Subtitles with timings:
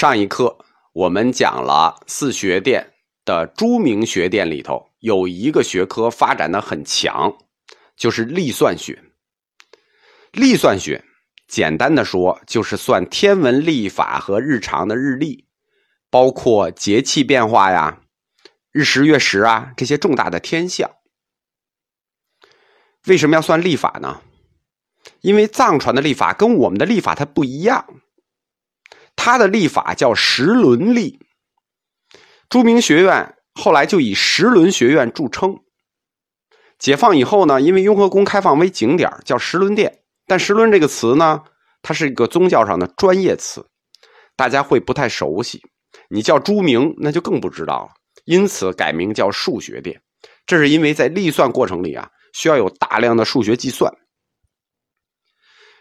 [0.00, 0.56] 上一课
[0.94, 2.94] 我们讲了四学殿
[3.26, 7.36] 的著名学殿里头有一个学科发展的很强，
[7.98, 9.04] 就是历算学。
[10.32, 11.04] 历算学
[11.46, 15.46] 简单的说就是算天文历法和日常的日历，
[16.08, 18.00] 包括节气变化呀、
[18.72, 20.90] 日食月食啊这些重大的天象。
[23.06, 24.22] 为什么要算历法呢？
[25.20, 27.84] 因为藏传的历法跟我们的历法它不一样。
[29.22, 31.20] 他的历法叫时轮历，
[32.48, 35.58] 著名学院后来就以时轮学院著称。
[36.78, 40.04] 解放以后呢，因为雍和宫开放为景点，叫时轮殿。
[40.26, 41.42] 但时轮这个词呢，
[41.82, 43.62] 它是一个宗教上的专业词，
[44.36, 45.60] 大家会不太熟悉。
[46.08, 47.90] 你叫朱明，那就更不知道了。
[48.24, 50.00] 因此改名叫数学殿。
[50.46, 53.92] 这是因为在历算过程里啊，需要有大量的数学计算。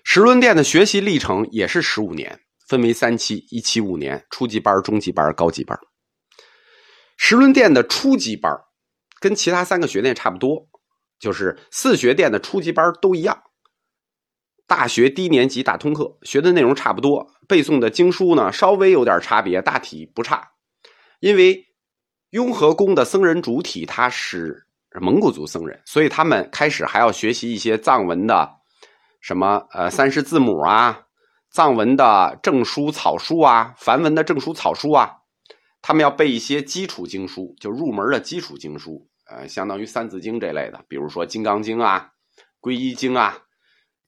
[0.04, 2.42] 时轮殿的学习历程也是十五年。
[2.70, 5.76] 分为三期，一期五年，初级班、中级班、高级班。
[7.18, 8.54] 时轮殿的初级班
[9.20, 10.70] 跟其他三个学殿差不多，
[11.20, 13.42] 就是四学殿的初级班都一样。
[14.68, 20.48] 大学低年级大通课学的内容差不多，背诵的经书呢稍微有点差别，大体不差。
[21.22, 21.60] 因为
[22.30, 24.64] 雍和宫的僧人主体他是
[25.02, 28.48] 蒙古族僧人，所以他们开始还要学习一些藏文的
[29.22, 31.02] 什么呃三十字母啊。
[31.52, 35.18] 藏文的正书、草书啊，梵文的正书、草书啊，
[35.82, 42.12] 他们要背一些基础经书，就入门的基础经书，呃，相当于三字经这类的，比如说《金刚经》啊、
[42.68, 43.36] 《皈依经》啊、《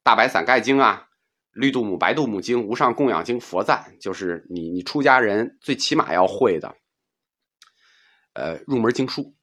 [0.03, 1.07] 大白伞盖经》啊、
[1.53, 6.75] 《绿度母、白度母经》、《无上供养经》、佛赞，就是你你出家人最起码要会的，
[8.33, 9.35] 呃，入门经书。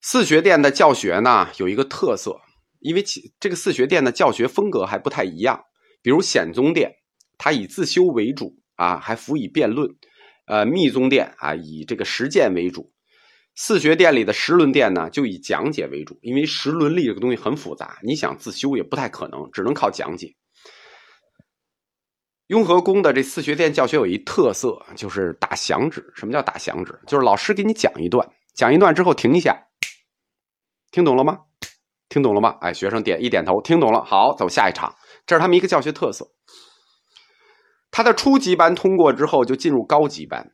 [0.00, 2.40] 四学殿的教学呢有一个特色，
[2.78, 5.64] 因为其这个四学殿的教学风格还不太一样。
[6.02, 6.90] 比如显宗殿，
[7.38, 9.88] 它以自修为主啊，还辅以辩论；
[10.46, 12.92] 呃，密宗殿啊，以这个实践为主。
[13.56, 20.34] 四学殿里的时轮殿呢，就以讲解为主，因为时轮历这个东西很复杂，你想自修也不太可能，只能靠讲解。
[22.46, 26.10] 雍和宫的这四学殿教学有一特色，就是打响指。
[26.16, 26.98] 什么叫打响指？
[27.06, 29.56] 就是老师给你讲一段，讲一段之后停一下，
[30.90, 31.38] 听懂了吗？
[32.08, 32.56] 听懂了吗？
[32.60, 34.02] 哎，学生点一点头，听懂了。
[34.04, 34.92] 好，走下一场。
[35.30, 36.32] 这是他们一个教学特色。
[37.92, 40.50] 他的初级班通过之后，就进入高级班。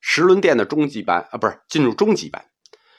[0.00, 2.44] 石轮殿的中级班啊，不是进入中级班。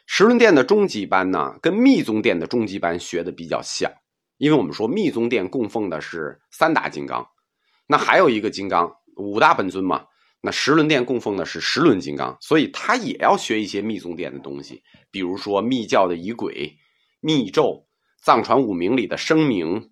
[0.05, 3.91] 石轮殿的中级班呢，跟密宗殿的中级班学的比较像，
[4.37, 7.27] 因为我们说密宗殿供奉的是三大金刚，
[7.85, 10.05] 那还有一个金刚五大本尊嘛，
[10.39, 16.77] 那石轮殿供奉的是十轮金刚，所以他也要学一些密宗殿的东西，比如说密教的仪轨、
[17.19, 17.85] 密咒、
[18.23, 19.91] 藏传五明里的声明。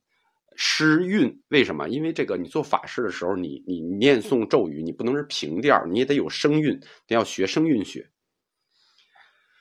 [0.56, 1.90] 诗韵为什么？
[1.90, 8.10] 因为这个，你做法事的时候，你你念诵咒语，你不能是平调，你也得有声韵，得要学声韵学。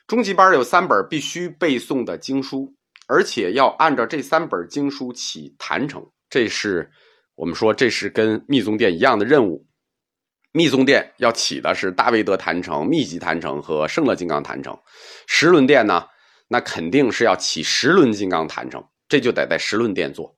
[0.05, 2.73] 中级班有三本必须背诵的经书，
[3.07, 6.91] 而且要按照这三本经书起坛城，这是
[7.35, 9.65] 我们说这是跟密宗殿一样的任务。
[10.51, 14.77] 密宗殿要起的是大威德坛城、密集坛城和圣乐金刚坛城，
[15.25, 16.05] 十轮殿呢，
[16.47, 20.37] 那肯定是要起十轮金刚坛城，这就得在十轮殿做。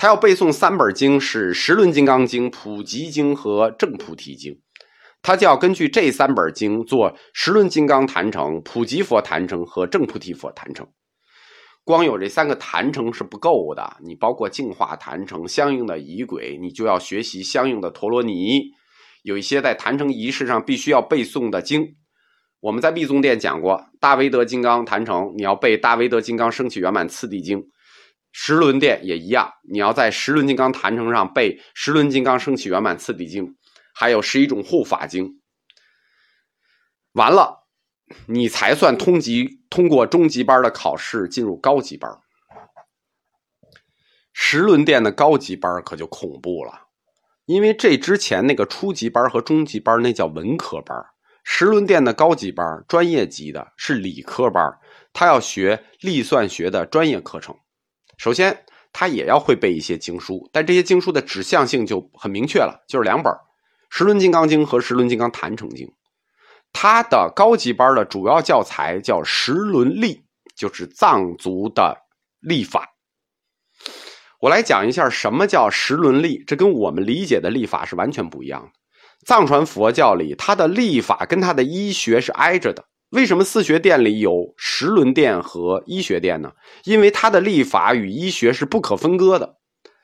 [0.00, 4.50] 他要背诵三本经，是《十轮金刚经》《普吉经》和《正菩提经》，
[5.20, 10.88] 他就要根据这三本经做十轮金刚坛城、普吉佛坛城和正菩提佛坛城。
[11.84, 18.70] 光有这三个坛城是不够的，你包括净化坛城相应的仪轨，你就要学习相应的陀罗尼。
[19.22, 21.86] 有一些在坛城仪式上必须要背诵的经，
[22.60, 27.62] 我们在密宗殿讲过，大威德金刚坛城，你要背大威德金刚升起圆满次第经。
[28.32, 33.56] 十轮殿也一样，你要在十轮金刚坛城上背十轮金刚升起圆满次第经，
[33.94, 35.40] 还有十一种护法经。
[37.12, 37.66] 完了，
[38.26, 42.10] 你才算通级通过中级班的考试，进入高级班。
[44.32, 46.86] 十轮殿的高级班可就恐怖了，
[47.46, 50.96] 因为这之前那个初级班和中级班那叫文科班，
[51.42, 54.78] 十轮殿的高级班专业级的是理科班，
[55.12, 57.58] 他要学历算学的专业课程。
[58.20, 63.32] 首先，他也要会背一些经书，但这些经书的指向性就很明确了，就是两本
[63.88, 65.86] 《十轮金刚经》和《十轮金刚坛城经》。
[66.70, 70.16] 他的高级班的主要教材叫《十轮历》，
[70.54, 71.96] 就是藏族的
[72.40, 72.90] 历法。
[74.38, 78.70] 我来讲一下什么叫十轮历，这跟我们理解的历法是完全不一样的。
[79.24, 82.84] 藏传佛教里，它的历法跟它的医学是挨着的。
[83.10, 86.52] 为什么四学殿里有十轮殿和医学殿呢？
[86.84, 89.56] 因为它的历法与医学是不可分割的，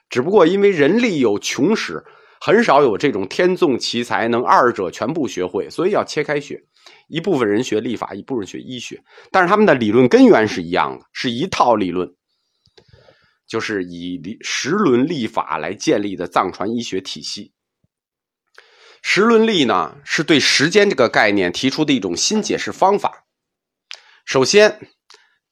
[0.08, 2.02] 只不过因为人力有穷时，
[2.40, 6.60] 很少有这种天纵奇才能二者全部学会，所以要切开学。
[7.08, 9.00] 一部分人学历法，一部分人学医学，
[9.30, 12.08] 但是他们的理论根源是一样的，是一套理论，
[13.46, 17.52] 就是以十轮历法来建立的藏传医学体系。
[19.08, 23.24] 时轮历呢，是对时间这个概念提出的一种新解释方法。
[24.24, 24.90] 首先，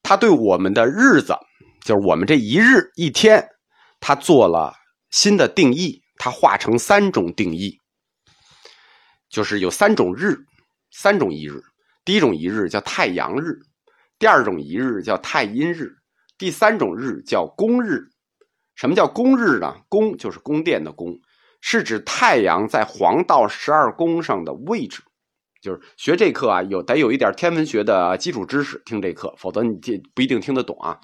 [0.03, 1.37] 他对我们的日子，
[1.85, 3.49] 就是我们这一日一天，
[4.01, 4.75] 他做了
[5.11, 7.79] 新的定义，他划成三种定义，
[9.31, 10.37] 就是有三种日。
[10.91, 11.63] 三种一日，
[12.05, 13.61] 第一种一日叫太阳日，
[14.19, 15.93] 第二种一日叫太阴日，
[16.37, 18.09] 第三种日叫公日。
[18.75, 19.77] 什么叫公日呢？
[19.89, 21.17] 宫就是宫殿的宫，
[21.67, 25.03] 是指太阳在黄道十二宫上的位置。
[25.63, 31.01] 就是学这课啊，有得有一点天文学的基础知识，听这课，否则你这不一定听得懂啊。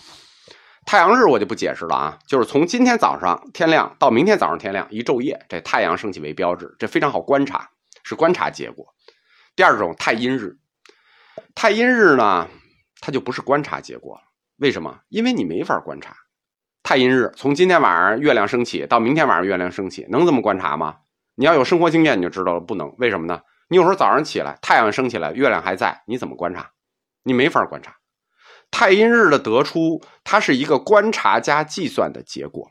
[0.85, 7.71] 太阳日我就不解释了啊，就是从今天早上天亮到明天早上天亮一昼夜，这太阳升起为标志，这非常好观察，
[8.03, 8.85] 是观察结果。
[9.57, 10.59] 第二种太阴日，
[11.55, 12.47] 太阴日呢，
[13.01, 14.21] 它就不是观察结果了。
[14.59, 15.01] 为什么？
[15.09, 16.15] 因为你没法观察。
[16.83, 20.97] 太阴日从今天晚上月亮升起到明天晚上月亮升起，能这么观察吗？
[21.37, 22.93] 你要有生活经验，你就知道了，不能。
[22.99, 23.41] 为什么呢？
[23.69, 26.71] 你有时候早上起来，太阳升起来，月亮还在，你怎么观察？
[27.23, 27.95] 你没法观察。
[28.71, 32.69] 太阴日的得出，它是一个观察加计算的结果。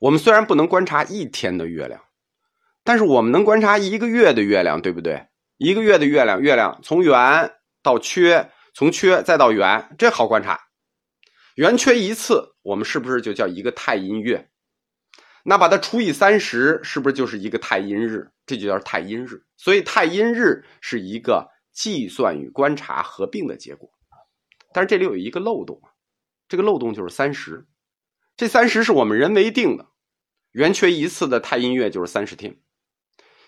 [0.00, 2.00] 我们虽然不能观察一天的月亮，
[2.84, 5.26] 但是我们能观察一个月的月亮，对不对？
[5.58, 7.50] 一个月的月亮，月亮从圆
[7.82, 10.58] 到缺，从缺再到圆，这好观察。
[11.56, 14.50] 圆缺一次，我们是不是就叫一个太阴月？
[15.44, 18.30] 那把它除以三十，是不是就是一个太阴日？
[18.46, 19.42] 这就叫太阴日。
[19.56, 23.90] 所以太阴日是一个计算与观察合并的结果。
[24.72, 25.90] 但是这里有一个漏洞啊，
[26.48, 27.66] 这个漏洞就是三十。
[28.36, 29.88] 这三十是我们人为定的，
[30.52, 32.58] 圆缺一次的太阴月就是三十天。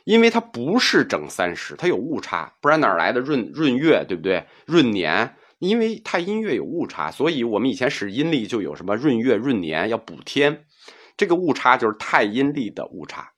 [0.04, 4.46] 因为它不是整三十，它有误差，不然哪来的闰闰月，对不对？
[4.66, 10.64] 闰年，因为太阴月有误差，所以我们以前使阴历就有什么闰月、闰年要补天，
[11.16, 13.30] 这个误差就是太阴历的误差。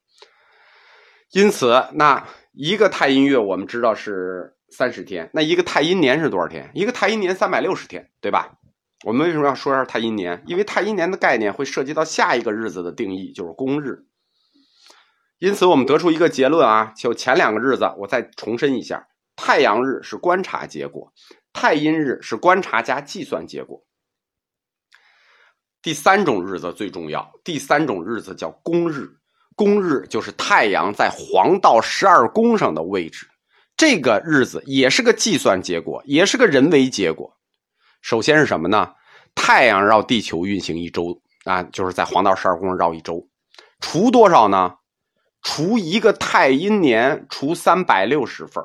[1.33, 6.71] 因此，那一个太阴月我们知道是三十天，那一个太阴年是多少天？
[6.73, 8.57] 一个太阴年三百六十天，对吧？
[9.05, 10.43] 我们为什么要说一下太阴年？
[10.47, 14.07] 因为太阴年的概念会涉及到下一个日子的定义，就是公日。
[15.39, 21.13] 因此，我们得出一个结论啊，就前两个日子，我再重申一下：太阳日是观察结果，
[21.55, 23.83] 太阴日是观察加计算结果。
[25.81, 29.09] 第三种日子最重要，第三种日子叫公日，
[29.55, 33.27] 公日就是太阳在黄道十二宫上的位置。
[33.77, 37.35] 这个日子也是个计算结果，也是个人为结果。
[38.03, 38.93] 首先是什么呢？
[39.35, 43.27] 太阳绕地球运行一周啊，就是在黄道十二宫绕一周，
[43.81, 44.75] 除多少呢？
[45.43, 48.65] 除一个太阴年，除三百六十份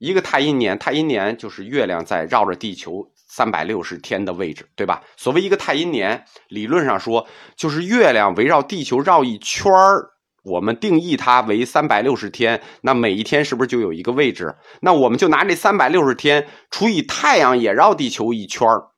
[0.00, 5.02] 一个太阴年，太阴年就是月亮在绕着地球三百六十天的位置，对吧？
[5.18, 10.10] 所谓一个太阴年，理论上说就是月亮围绕地球绕一圈儿
[10.42, 14.56] 我们定义它为三百六十天，那每一天是不是就有一个位置？
[14.80, 18.88] 那我们就拿这三百六十天除以太阳也绕地球一圈儿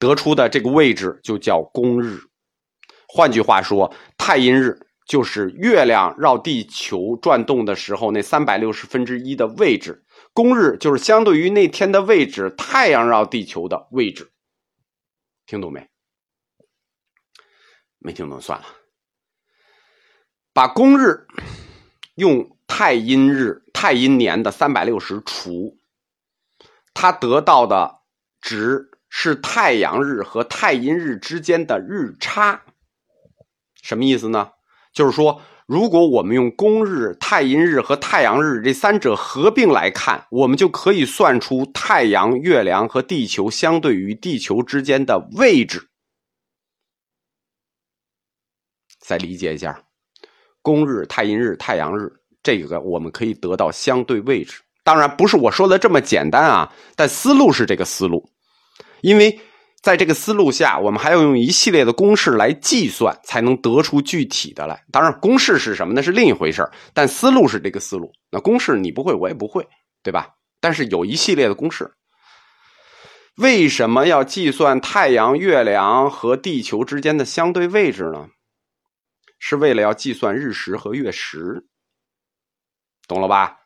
[0.00, 2.18] 得出的这个位置就叫公日。
[3.06, 14.32] 换句话说，太阴日就是月亮绕地球转动的时候那三百六十分之一的位置，公日就是相对于那天的位置，太阳绕地球的位置。
[15.44, 15.88] 听懂没？
[17.98, 18.66] 没听懂算了。
[20.52, 21.26] 把公日
[22.14, 25.78] 用太阴日、太阴年的三百六十除，
[26.94, 28.00] 它得到的
[28.40, 32.62] 值是太阳日和太阴日之间的日差。
[33.82, 34.52] 什么意思呢？
[34.92, 45.88] 就是说，如果我们用公日、太阴日和太阳日这三者合并来看，我们就可以算出太阳、月亮和地球相对于地球之间的位置。
[49.00, 49.82] 再理解一下，
[50.60, 54.60] 公日、太阴日、太阳日，这个我们可以得到相对位置。
[54.84, 58.28] 当然，不是我说的这么简单啊，但思路是这个思路，
[59.00, 59.40] 因为。
[59.82, 64.80] 在这个思路下，我们还要用一系列的公式来计算，才能得出具体的来。
[64.92, 65.92] 当然，公式是什么？
[65.92, 68.12] 那是另一回事但思路是这个思路。
[68.30, 69.66] 那公式你不会，我也不会，
[70.02, 70.28] 对吧？
[70.60, 71.92] 但是有一系列的公式。
[73.36, 78.28] 为什么要计算太阳、月亮和地球之间的相对位置呢？
[79.40, 81.66] 是为了要计算日食和月食，
[83.08, 83.56] 懂了吧？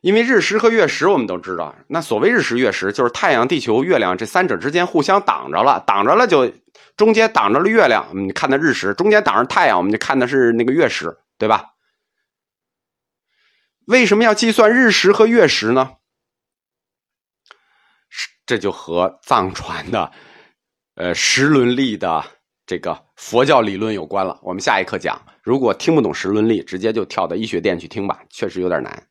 [0.00, 6.50] 因为日食和月食，我们都知道，那所谓日食月食，就是太阳、地球、月亮这三者之间互相挡着了，挡着了就
[6.96, 11.66] 中间挡着了月亮，我们看的日食；中间挡着太阳，我们就看的是那个月食，对吧？
[13.86, 15.96] 为什么要计算日食和月食呢？
[18.46, 20.10] 这就和藏传的，
[20.94, 22.24] 呃，时轮历的
[22.66, 24.40] 这个佛教理论有关了。
[24.42, 25.20] 我们下一课讲。
[25.42, 29.09] 如果听不懂时轮历，直接就跳到医学殿去听吧，确实有点难。